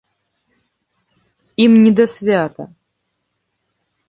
[1.67, 2.63] Ім не да свята.